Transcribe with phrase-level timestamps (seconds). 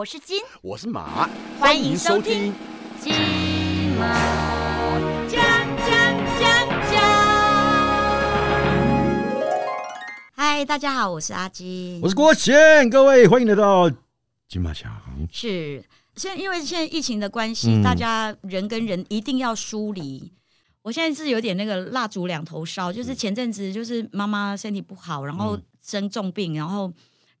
[0.00, 1.28] 我是金，我是马，
[1.58, 2.54] 欢迎收听。
[3.02, 3.12] 金
[3.98, 5.38] 马奖
[5.76, 5.88] 奖
[6.40, 7.00] 奖奖。
[10.34, 13.90] 嗨，大家好，我是阿金，我是郭贤，各位欢迎来到
[14.48, 14.90] 金马奖。
[15.30, 15.84] 是
[16.16, 20.32] 现在因为现在疫情的关系，嗯大家人跟人一定要疏离。
[20.80, 26.90] 我现在是有点那个蜡烛两头烧，就是前阵子就是妈妈身体不好，然后生重病，然后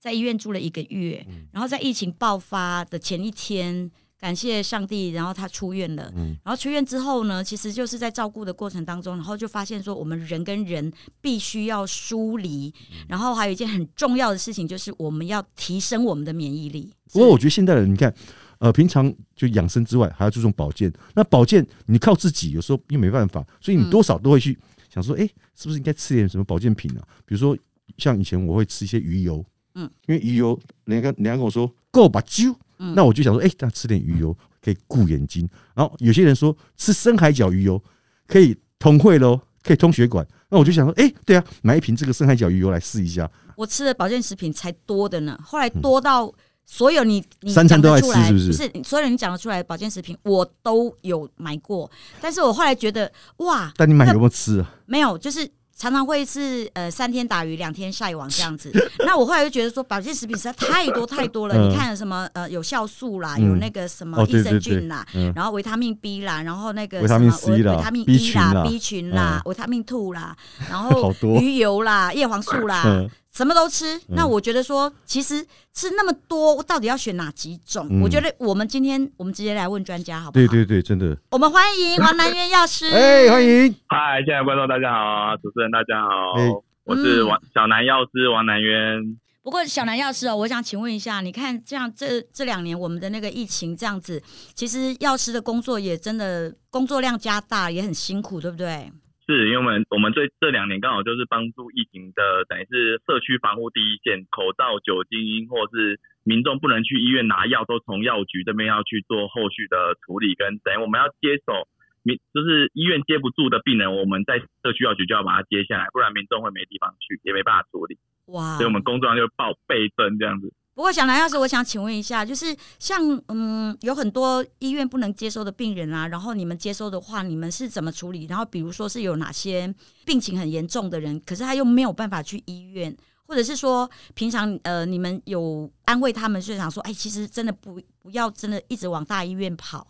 [0.00, 6.10] 在医院住了一个月，然后在疫情爆发的前一天，感谢上帝，然后他出院了。
[6.16, 10.90] 嗯然后出院之后呢，其实就是在照顾的过程当中，然后就发现说，我们人跟人
[11.20, 12.72] 必须要疏离，
[13.08, 16.90] 然后还有一件很重要的事情，就是我们要提升我们的免疫力。
[17.12, 18.14] 不过我觉得现代人，你看，
[18.58, 20.90] 呃，平常就养生之外，还要注重保健。
[21.14, 24.58] 那保健你靠自己，有时候又没办法，所以你多少都会去
[24.92, 27.06] 想说，哎、是不是应该吃点什么保健品啊？
[27.26, 27.56] 比如说，
[27.98, 35.48] 像以前我会吃一些鱼油，嗯，因为鱼油，人家跟人家跟我说够把灸，嗯那我就想说，哎、那吃点鱼油可以顾眼睛。
[35.74, 37.82] 然后有些人说吃深海角鱼油
[38.26, 40.26] 可以通会喽，可以通血管。
[40.48, 43.30] 那我就想说，哎、对啊，买一瓶这个深海角鱼油来试一下。
[43.56, 46.32] 我吃的保健食品才多的呢，后来多到
[46.64, 51.90] 所有你你三餐都爱吃是不是是所有你讲得出来的保健食品，我都有买过，
[52.20, 54.74] 但是我后来觉得哇，但你买有没有吃啊？
[54.86, 55.48] 没有，就是
[55.80, 58.70] 常常会是呃三天打鱼两天晒网这样子。
[59.06, 61.54] 那我后来就觉得说，保健食品实在太多太多了。
[61.56, 61.70] 嗯。
[61.70, 63.48] 你看什么呃有酵素啦，嗯。
[63.48, 65.32] 有那个什么益生菌啦，嗯。
[65.34, 70.36] 然后维他命 B 啦，然后那个维他命什么 C 啦维他命 E 啦 B 群啦，维他命 Two 啦，
[70.68, 73.10] 然 好后鱼油啦、叶黄素啦， 嗯
[73.40, 73.98] 什么都吃。
[74.08, 77.88] 那我觉得说，其实吃那么多，我到底要选哪几种？
[77.90, 80.46] 嗯我觉得我们今天我们直接来问专家好不好？
[80.46, 81.16] 对对对，真的。
[81.30, 82.86] 我们欢迎王南渊药师。
[82.90, 83.74] 哎、欢迎。
[83.88, 86.50] 嗨，现在观众大家好，主持人大家好，哎
[86.84, 89.16] 我是王、小南药师王南渊。
[89.42, 94.22] 不过小南药师哦，我想请问一下，你看这样这这两年我们的那个疫情这样子，
[94.54, 98.92] 其实药师的工作也真的工作量加大，也很辛苦，对不对？
[99.30, 111.68] 是因为我们我们这这两年刚好就是帮助疫情的，等于是社区防护第一线，口罩、酒精或是民众不能去医院拿药，都从药局这边要去做后续的处理，跟等于我们要接手
[112.02, 120.52] 民就是医院接不住的病人，我们在社区药局就要把它接下来，不然民众会没地方去，也没办法处理，哇所以我们工作上就报倍增这样子。
[120.80, 122.98] 不过小南药师，我想请问一下，就是像
[123.28, 128.24] 嗯，有很多医院不能接收的病人啊，然后你们接收的话，你们是怎么处理？
[128.24, 129.74] 然后比如说是有哪些
[130.06, 132.96] 病情很严重的人，可是他又没有办法去医院，
[133.26, 139.86] 或者是说平常呃，你们有安慰他们，是想说，哎，其实真的不不要真的一直往大医院跑，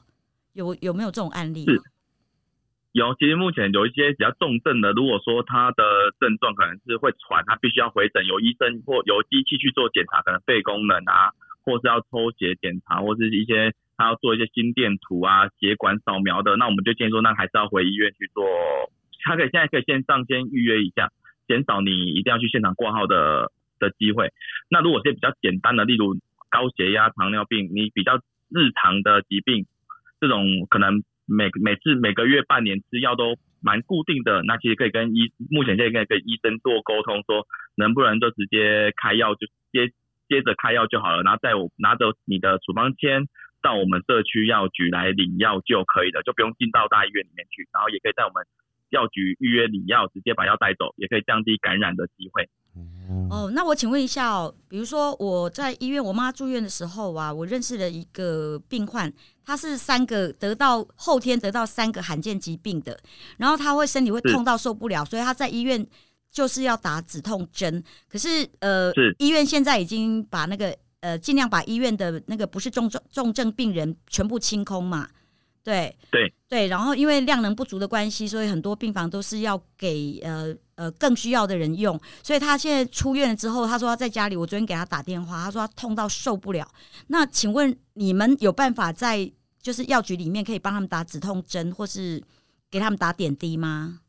[0.54, 1.64] 有有没有这种案例？
[2.92, 11.30] 有，其实目前有一些比较重症的，如果说他的症状可能是会喘，他必须要回诊，有医生或有机器去做检查，可能肺功能啊，
[11.64, 18.44] 或是要抽血检查，或是一些他要做一些心电图啊、血管扫描的，那我们就建议说，那还是要回医院去做。
[19.22, 21.12] 他可以现在可以线上先预约一下，
[21.46, 24.32] 减少你一定要去现场挂号的的机会。
[24.68, 26.16] 那如果是比较简单的，例如
[26.48, 28.16] 高血压、糖尿病，你比较
[28.48, 29.66] 日常的疾病，
[30.20, 37.46] 这种可能每每次每个月、半年吃药都蛮固定的，那其实可以跟医目前现在可以跟医生做沟通，说
[37.76, 39.92] 能不能就直接开药，就接
[40.28, 43.26] 接着开药就好了，然后在我拿着你的处方签
[43.62, 48.44] 到我们社区药局来领药就可以了，就不用进到大医院里面去，然后也可以在我们
[48.90, 52.48] 药局预约领药，直接把药带走，也可以降低感染的机会。
[53.28, 59.12] 哦，那我请问一下哦，比如说我在医院，我妈住院的时候啊，我认识了一个病患，
[59.44, 62.96] 他是三个得到后天得到三个罕见疾病的，
[63.38, 65.84] 然后他会身体会痛到受不了，所以他在医院
[66.30, 67.82] 就是要打止痛针。
[68.08, 75.08] 可是呃是，医院现在已经把那个呃尽量把医院的那个不是重症重症病人全部清空嘛，
[75.62, 82.00] 对对对，然后因为量能不足的关系，所以很多病房都是要给呃呃更需要的人用。
[82.22, 86.66] 所以他现在出院了之后，他说他在家里，我昨天给他打电话，他说他痛到受不了。
[87.08, 89.30] 那请问你们有办法在
[89.60, 92.22] 就是药局里面可以帮他们打止痛针，或是
[92.70, 94.00] 给他们打点滴吗？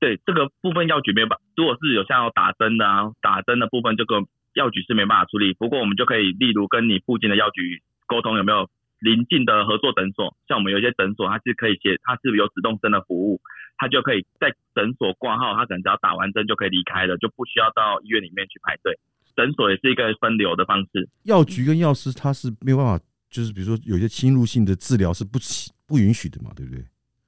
[0.00, 4.16] 对这个部分药局没有办，如果是有像要打针的啊，打针的部分这个
[4.54, 5.52] 药局是没办法处理。
[5.54, 8.68] 不过我们就可以，例如跟你附近的药局沟通有没有
[9.04, 13.38] 邻近的合作诊所，像我们有一些诊所它是可以写，它是有止痛针的服务，
[13.76, 18.98] 它就可以在诊所挂号，它可能只要打完针就可以离开了，就不需要到医院里面去排队。
[19.36, 21.06] 诊所也是一个分流的方式。
[21.24, 22.98] 药局跟药师他是没有办法，
[23.28, 26.80] 就是比如说有些侵入性的治疗是不起不允许的嘛，对不对？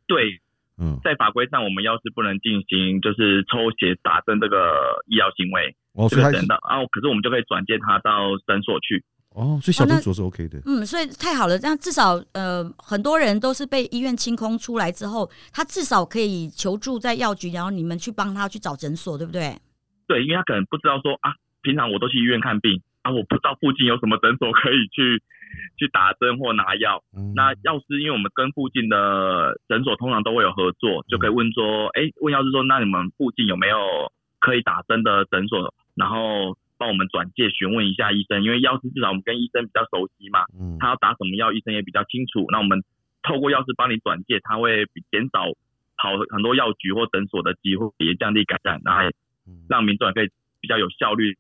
[0.07, 0.41] 对，
[0.79, 9.05] 嗯，在法规上，我们药师不能进行就是抽血打针这个医疗行为，哦，所以他是个诊的，然后可是我们就可以转介他到诊所去。
[9.37, 10.59] 哦，所以小诊所是 OK 的。
[10.65, 19.55] 嗯，所以太好了，这样至少呃，很多人都是被医院清空出来之后，他至少可以求助在药局，然后你们去帮他去找诊所，对不对？
[20.09, 25.21] 对，因为他可能不知道说啊，平常我都去医院看病啊，我不知道附近有什么诊所可以去
[25.77, 27.03] 去打针或拿药。
[27.15, 33.77] 嗯那药师，因为我们跟附近的诊所通常都会有合作，就可以问说，哎、问药师说，那你们附近有没有
[34.41, 35.75] 可以打针的诊所？
[35.95, 42.47] 然后帮我们转介询问一下医生，因为药师至少我们跟医生比较熟悉嘛，嗯他要打什么药，医生也比较清楚。
[42.51, 42.83] 那我们
[43.23, 45.47] 透过药师帮你转介，他会减少
[45.97, 49.11] 跑很多药局或诊所的机会，也降低感染，然后
[49.69, 50.29] 让民众也可以
[50.61, 51.37] 比较有效率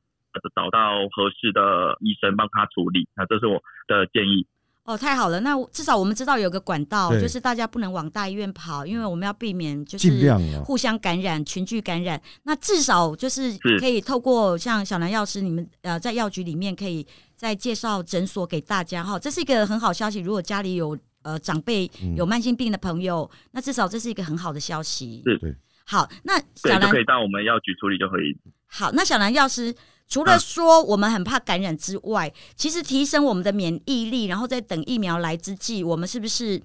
[0.55, 3.09] 找到合适的医生帮他处理。
[3.15, 4.47] 那这是我的建议。
[4.87, 10.33] 哦，太好了，那至少我们知道有个管道，就是大家不能往大医院跑，因为我们要避免就是
[10.65, 12.21] 互相感染、群聚感染。
[12.45, 17.05] 那至少就是是可以透过像小南药师，你们呃在药局里面可以
[17.35, 20.21] 再介绍诊所给大家哈，这是一个很好消息。
[20.21, 25.23] 如果家里有呃长辈嗯有慢性病的朋友，那至少这是一个很好的消息。
[25.27, 25.55] 是对。
[25.89, 28.37] 好，那，小南可以到我们药局处理就可以。
[28.67, 29.73] 好，那小南药师
[30.09, 36.63] 除嗯了说我们很怕感染之外，其实提升我们的免疫力，然后在等疫苗来之际，我们是不是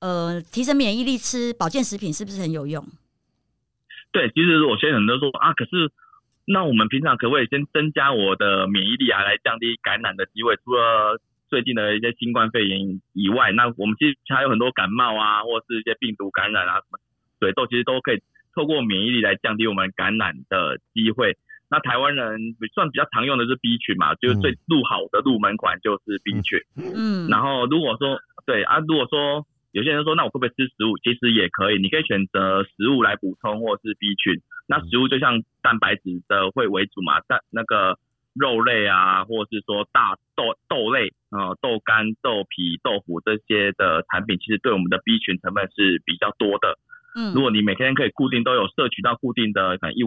[0.00, 2.84] 呃提升免疫力吃保健食品是不是很有用？
[4.12, 5.90] 对，其实有些人都说啊，可是
[6.44, 10.54] 那我们平常可不可以先增加我的免疫力啊，来降低感染的机会？
[10.56, 11.18] 除了
[11.48, 16.98] 最近的一些新冠肺炎以外，那我们其实还有很多感冒啊，或是一些病毒感染啊，什么
[17.40, 18.20] 水痘，其实都可以
[18.54, 21.38] 透过免疫力来降低我们感染的机会。
[21.72, 22.38] 那台湾人
[22.74, 26.60] 算比较常用的是 B 群嘛，就是最入好的入门款就是 B 群。
[26.76, 30.98] 嗯，然后如果说对啊，如果说有些人说那我会不会吃食物？
[30.98, 34.42] 其实也可以，你可以选择食物来补充，或是 B 群。
[34.68, 37.96] 那食物就像蛋白质的会为主嘛，但那个
[38.34, 46.76] 肉类啊，或者是说大豆豆类呃豆干、豆皮、豆腐这些的产品，其实对我们的 B 群成分是比较多的。
[47.14, 50.02] 嗯如果你每天可以固定都有摄取到固定的可能一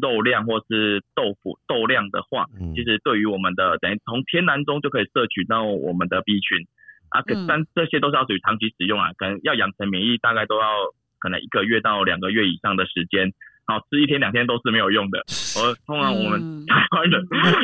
[0.00, 2.74] 肉量或是豆腐豆量的话，嗯。
[2.74, 6.66] 其实对于我们的等于从天然中就可以摄取到我们的 B 群。
[7.08, 10.66] 啊，但这些都是要属于长期使用啊，可能要养成免疫大概都要
[11.20, 13.32] 可能一个月到两个月以上的时间。
[13.66, 15.18] 好，吃一天两天都是没有用的。
[15.58, 17.18] 我通常我们嗯台湾人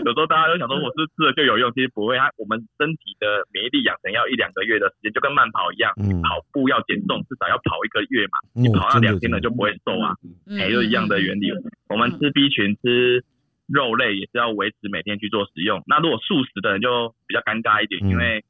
[0.05, 2.19] 有时候大家都想说我是吃了就有用，其实不会。
[2.19, 10.17] 它我们身体的免疫力养成要一两个月的时间，就跟慢跑一样，嗯跑步要减重至少要跑一个月嘛，你跑到两天了就不会瘦啊。
[10.47, 11.53] 嗯哎、就一样的原理。
[11.89, 13.23] 我们吃 B 群吃
[13.69, 15.83] 肉类也是要维持每天去做使用。
[15.87, 18.43] 那如果素食的人就比较尴尬一点，嗯因为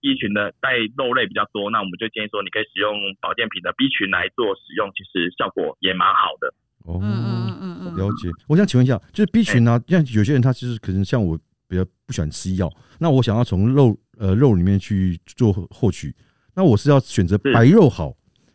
[0.00, 6.52] B 群的带肉类比较多，那我们就建议说你可以使用保健品的 B 群来做使用，其实效果也蛮好的。
[6.84, 8.30] 哦，嗯嗯嗯嗯了解。
[8.46, 11.38] 我想请问一下，就是 B 群啊，像有些人他其实可能像我
[11.68, 16.14] 比较不喜欢吃药，那我想要从肉呃肉里面去做获取，
[16.54, 18.14] 那我是要选择白肉好，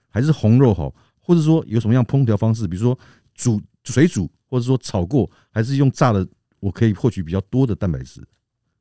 [0.09, 2.97] 还是红肉好，或者说有什么样烹调方式，比如说
[3.33, 6.25] 煮水煮，或者说炒过，还是用炸的，
[6.59, 8.21] 我可以获取比较多的蛋白质。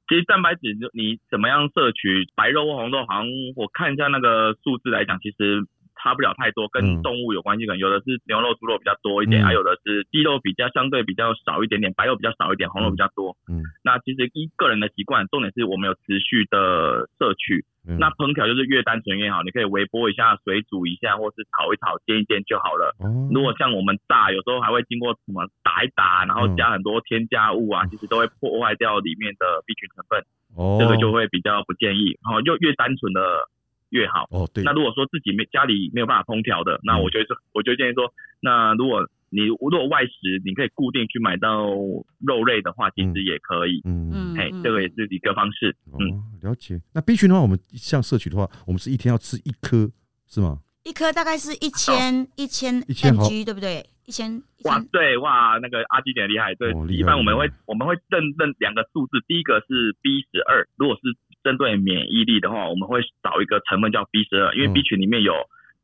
[0.09, 0.61] 其实蛋白质
[0.95, 5.65] 你怎么样摄取白肉或红肉，好像我看一下那个数字来讲，其实
[6.09, 13.37] 差不了太多，嗯跟动物有关系，可能有的是牛肉、猪肉比较多一点，嗯还、有的是鸡肉比较相对比较少一点点，白肉比较少一点，红肉比较多。
[13.47, 17.65] 嗯那其实依个人的习惯，重点是我们有持续的摄取。
[17.87, 22.95] 嗯，那烹调就是越单纯越好，你可以微波一下、水煮一下，或是炒一炒、煎一煎就好了。
[23.01, 30.21] 哦如果像我们炸，有时候还会经过什么打一打，然后嗯加很多添加物啊，其实都会破坏掉里面的 B 群成分，
[30.57, 32.19] 哦这个就会比较不建议。
[32.25, 33.49] 然后就越单纯的
[33.91, 34.27] 越好。
[34.31, 41.67] 哦对那，如果说自己没家里没有办法烹调的，那嗯我觉得是我就建议说，那如果你如果外食，你可以固定去买到
[42.21, 43.83] 肉类的话，其实也可以。
[43.85, 45.77] 嗯嗯嘿，这个也是一个方式。
[45.99, 46.81] 嗯，哦了解。
[46.95, 49.91] 那 B 群的话，我们像摄取的话，我们是一天要吃一颗
[50.27, 50.59] 是吗？
[50.85, 53.85] 一颗大概是一千一千1000毫 mg，对不对？
[54.07, 56.55] 一千一哇，对哇，那个阿基点厉害。
[56.55, 64.73] 对哦，一般我们会我们会认认两个数字，第一个是 B 十二，如果是针对免疫力的话，我们会找一个成分叫 B 十二，因为嗯。
[64.73, 65.33] B 群里面有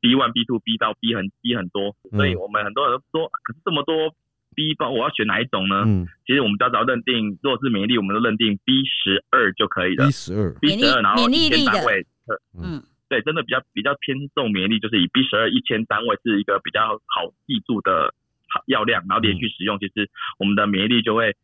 [0.01, 2.19] B one、B two、B 到 B 很 B 很多，嗯。
[2.19, 4.15] 所以我们很多人都说，可是这么多
[4.55, 5.85] B 包，我要选哪一种呢？
[5.87, 6.07] 嗯。
[6.27, 10.11] 其实我们只要认定，如果是免疫力，我们就认定 B 十二就可以了，B。
[10.13, 12.83] 十二，B 免疫十二，然后免疫一千力的单位，呃嗯。
[13.07, 18.13] 对，真的比较比较偏重免疫力，就是以 B 十二一千单位是一个比较好记住的
[18.49, 21.37] 好药量，然后连续使用，其实我们的免疫力就会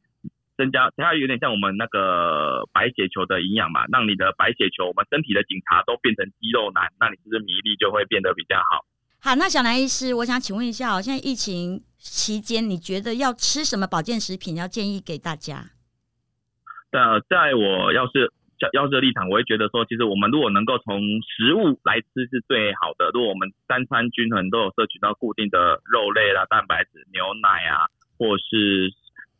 [0.61, 0.93] 增加。
[0.99, 8.85] 它有点像我们那个白血球的营养嘛，让你的白血球，我们身体的警察都变成肌肉男，那你是不是免疫力就会变得比较好？
[9.23, 14.57] 好，那小南医师，我想请问一下哦，现在疫情期间，你觉得要吃什么保健食品？
[14.57, 15.73] 要建议给大家？
[16.93, 23.11] 那在我要是要要是立场，我会觉得说，其实我们如果能够从食物来吃是最好的。
[23.13, 27.87] 如果我们三餐均衡，都有摄取到固定的肉类啦、蛋白质、牛奶啊，
[28.19, 28.91] 或是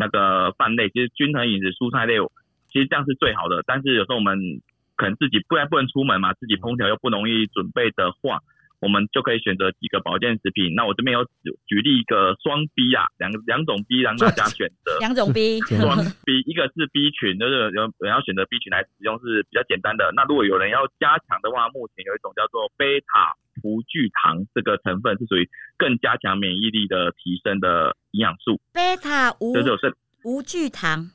[0.01, 2.17] 那个饭类，其实均衡饮食、蔬菜类，
[2.73, 3.63] 其实这样是最好的。
[3.67, 4.41] 但是有时候我们
[4.97, 8.41] 可能自己不然不能出门嘛，自己烹调又不容易准备的话。
[8.81, 10.73] 我们就可以选择几个保健食品。
[10.75, 14.97] 那我这边有举举例一个双 B 啊，两两种 B 让大家选择。
[15.01, 20.11] 两种 B， 双 B，一个是 B 群，就是有人要选择 B 群来使用是比较简单的。
[20.17, 28.61] 那如果有人要加强的话，目前有一种叫做贝塔葡聚糖，这个成分是属于更加强免疫力的提升的营养素。
[28.73, 31.11] 贝塔无就是无聚糖，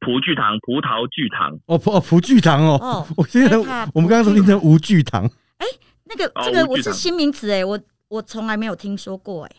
[0.00, 1.58] 葡聚糖，葡萄聚糖。
[1.66, 2.78] 哦葡哦葡聚糖哦。
[2.80, 3.56] 哦，我现在
[3.94, 5.24] 我们刚刚说听成无聚糖。
[5.58, 5.66] 哎。
[6.12, 9.50] 那个这个我是新名词哎，我我从来没有听说过哎。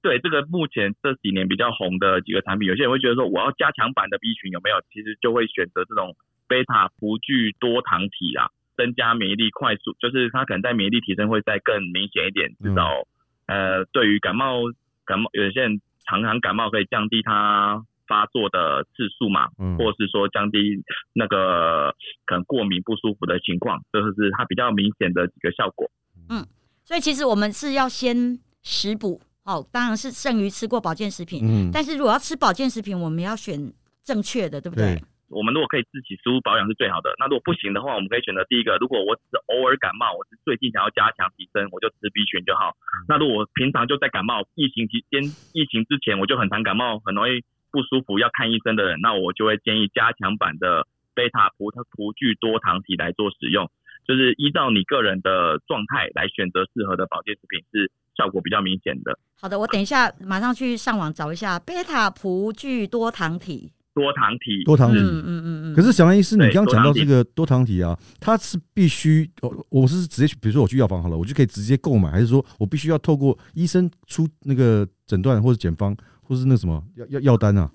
[0.00, 4.80] 对，这个目前这几年比较红的几个产品，有些人会觉得说我要加强版的 B 群有没有？
[4.90, 6.16] 其实就会选择这种
[6.48, 8.48] 贝塔葡聚多糖体啊，
[8.78, 12.48] 增加免疫力快速，就是它可能在免疫力提升会再更明显一点。
[12.62, 13.04] 至少
[13.46, 14.62] 呃，对于感冒
[15.04, 17.84] 感冒，有些人常常感冒可以降低它。
[18.08, 20.82] 发作的次数嘛，或是说降低
[21.12, 21.94] 那个
[22.24, 25.90] 可能过敏不舒服的情况，这是它比较明显的几个效果。
[26.30, 26.42] 嗯，
[26.86, 31.40] 所以其实我们是要先食补哦，当然是剩余吃过保健食品。
[31.44, 33.70] 嗯，但是如果要吃保健食品，我们要选
[34.02, 34.98] 正确的，对不对？
[35.28, 37.14] 我们如果可以自己食物保养是最好的。
[37.18, 42.76] 那如果不行的话，我们可以选择第一个，如果我只是偶尔感冒，我是最近想要加强提升，我就吃 B 群就好。
[43.08, 47.42] 那如果我平常就在感冒，疫情期间疫情之前我就很常感冒，很容易。
[47.70, 53.70] 不舒服要看医生的人，那我就会建议加强版的贝塔葡葡聚多糖体来做使用，
[54.06, 59.18] 就是依照你个人的状态来选择适合的保健食品，是效果比较明显的。
[59.38, 63.70] 好的，我等一下马上去上网找一下贝塔葡聚多糖体。
[63.98, 65.74] 多糖体，多糖体，嗯嗯嗯。
[65.74, 69.28] 可是小兰医师，你刚刚讲到这个多糖体啊，它是必须，
[69.70, 75.96] 我是直接，比如说我去药房好了，我就可以直接购买，还是说我必须要透过医生出那个诊断或者检方？
[76.22, 77.70] 或是那什么药药药单啊？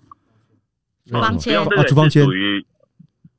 [1.07, 2.65] 处方签啊，处方签属于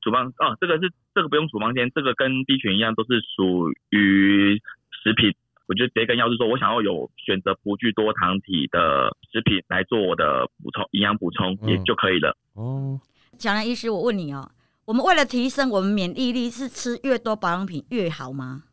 [0.02, 4.60] 处方啊，这个是这个不用处方签，这个跟 B 群一样，都是属于
[5.02, 5.32] 食品。
[5.66, 12.36] 我就直接跟药师说，我想要有选择不具多糖体的食品来做我的补充营养补充也就可以了。
[12.54, 13.00] 哦，
[13.38, 14.50] 小兰医师，我问你哦，
[14.84, 18.64] 我们为了提升我们免疫力，是吃越多保养品越好吗？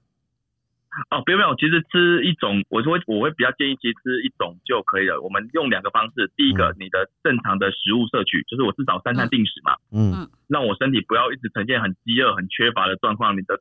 [1.10, 5.22] 哦，不用不用，其实吃一种，我说我会比较建议，其实吃一种就可以了。
[5.22, 13.58] 我们用两个方式，第一个，你的正常的食物摄取，就是我至少三餐定时嘛，嗯，让我身体不要一直呈现很饥饿、很缺乏的状况，你的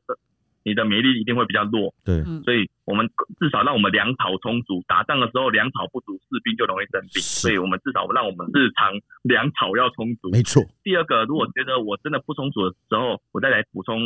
[0.63, 1.93] 你的免疫力一定会比较弱。
[2.03, 3.07] 对，所以我们
[3.39, 7.21] 至少让我们粮草充足，打仗的时候粮草不足，士兵就容易生病。
[7.21, 10.29] 所以我们至少让我们日常粮草要充足。
[10.31, 10.63] 没错。
[10.83, 13.99] 第二个，如果觉得我真的不充足的时候，我再来补充。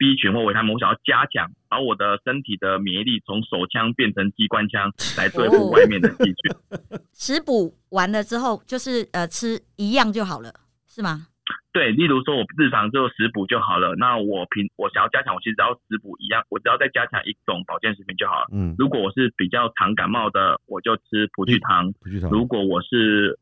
[0.00, 6.90] B 群或维他命，我想要加强，把我的身体的免疫力从手枪变成机关枪来对付外面的细菌。
[7.12, 10.54] 食补完了之后，就是呃吃一样就好了，
[10.86, 11.26] 是吗？
[11.72, 13.94] 对，例如说我日常就食补就好了。
[13.96, 18.48] 那我平我想要加强，我其实只要食补一样，我只要再加强一种保健食品就好了。
[18.52, 21.92] 嗯，如果我是比较常感冒的，我就吃葡聚糖。
[22.00, 22.30] 葡聚糖。
[22.30, 23.38] 如果我是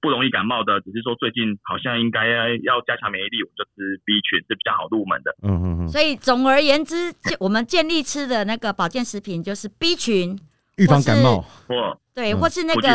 [0.00, 2.26] 不容易感冒的，只是说最近好像应该
[2.64, 5.36] 要加强免疫力，我就吃 B 群是比较好入门的。
[5.42, 5.88] 嗯嗯嗯。
[5.88, 10.38] 所以总而言之，我们建立吃的那个保健食品就是 B 群，
[10.76, 11.44] 预防感冒。
[11.68, 12.88] 或对，或是那个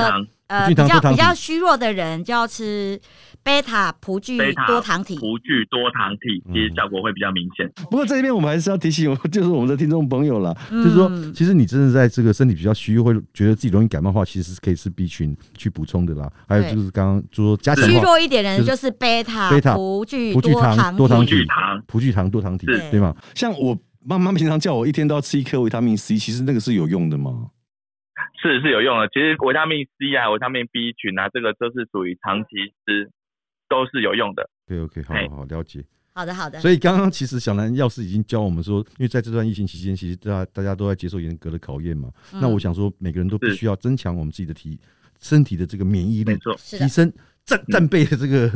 [0.48, 3.00] 呃比较比较虚弱的人就要吃。
[3.44, 7.72] 贝塔葡聚多糖体，葡聚多糖体其实效果会比较明显。
[7.92, 16.28] 不过这边我们还是要提醒，就是我们的听众朋友啦，就是说，其实你真的在这个身体比较虚，会觉得自己容易感冒的话，其实是可以吃 B 群去补充的啦。
[16.48, 23.16] 还有就是刚刚就说加强虚弱一点的人，就是贝塔贝塔葡聚多糖多糖体糖葡聚糖多糖体，对吗？
[23.36, 27.50] 像我妈妈平常叫我一天都要吃一颗维他命 C，其实那个是有用的吗？
[28.42, 29.08] 是是有用的。
[29.10, 33.12] 其实维他命 C 啊，维他命 B 群啊，这个都是属于长期吃。
[33.68, 34.48] 都是有用的。
[34.68, 35.84] 对，OK，好好了解。
[36.14, 36.60] 好的，好的。
[36.60, 42.08] 所以刚刚其实小兰药师已经教我们说，因为在这段疫情期间，其实大家大家都在接受严格的考验嘛。
[42.32, 44.80] 那我想说，每个人都必须要增强我们自己的体
[45.20, 47.12] 身体的这个免疫力，提升
[47.46, 48.50] 战战备的这个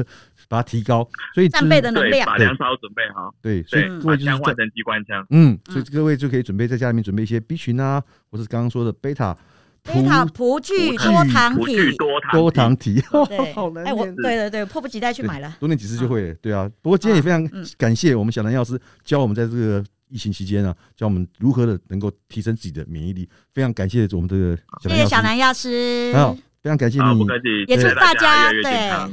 [0.48, 1.08] 把它提高。
[1.34, 3.34] 所以战备的能量，把粮草准备好。
[3.42, 5.26] 对，所以各位就是换成机关枪。
[5.30, 9.38] 嗯，所以各位就可以准备在家里面准备一些 B 群啊，或是刚刚说的贝塔。
[9.82, 11.96] 葡萄葡聚多糖体，
[12.34, 16.34] 多糖体，对，好难哎，我对对对，迫不及待去买了，多念几次就会。
[16.42, 23.28] 对啊，不过今天也非常感谢我们小南药师教我们在这个疫情期间啊，教我们如何的能够提升自己的免疫力。
[23.54, 26.14] 非常感谢我们这个谢谢小南药师。
[26.60, 27.26] 好，非常感谢，你不。
[27.26, 28.52] 客气，也祝大大家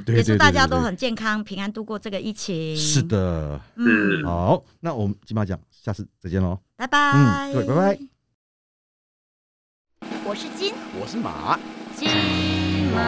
[0.05, 2.77] 对也祝大家都很健康、平安度过这个疫情。
[2.77, 6.59] 是，的，嗯，好，那我们金马奖下次再见喽。
[6.77, 7.99] 拜拜，嗯，对拜拜。
[10.25, 11.59] 我是金我是马。
[11.95, 12.09] 金
[12.93, 13.01] 马